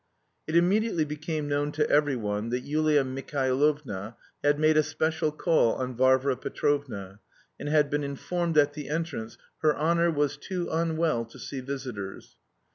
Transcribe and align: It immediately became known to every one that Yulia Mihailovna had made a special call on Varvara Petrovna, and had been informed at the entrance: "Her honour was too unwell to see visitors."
It 0.47 0.55
immediately 0.55 1.05
became 1.05 1.47
known 1.47 1.71
to 1.73 1.87
every 1.87 2.15
one 2.15 2.49
that 2.49 2.61
Yulia 2.61 3.03
Mihailovna 3.03 4.15
had 4.43 4.57
made 4.59 4.75
a 4.75 4.81
special 4.81 5.31
call 5.31 5.75
on 5.75 5.95
Varvara 5.95 6.37
Petrovna, 6.37 7.19
and 7.59 7.69
had 7.69 7.91
been 7.91 8.03
informed 8.03 8.57
at 8.57 8.73
the 8.73 8.89
entrance: 8.89 9.37
"Her 9.59 9.77
honour 9.77 10.09
was 10.09 10.37
too 10.37 10.67
unwell 10.71 11.25
to 11.25 11.37
see 11.37 11.59
visitors." 11.59 12.35